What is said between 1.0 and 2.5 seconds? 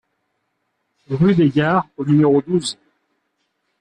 Rue des Gards au numéro